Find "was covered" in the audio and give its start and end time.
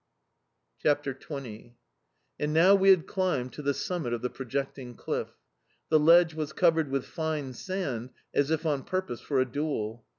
6.33-6.89